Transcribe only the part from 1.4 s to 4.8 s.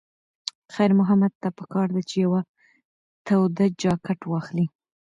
ته پکار ده چې یوه توده جاکټ واخلي.